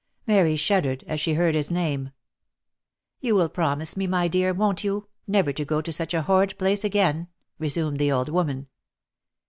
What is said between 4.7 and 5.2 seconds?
you,